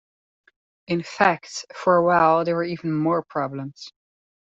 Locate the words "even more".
2.63-3.21